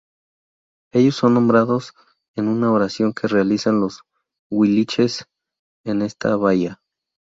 Ellos 0.93 1.15
son 1.17 1.35
nombrados 1.35 1.93
en 2.35 2.47
una 2.47 2.71
oración 2.71 3.13
que 3.13 3.27
realizan 3.27 3.79
los 3.81 3.99
Huilliches 4.49 5.27
en 5.85 6.01
esta 6.01 6.35
bahía. 6.37 6.81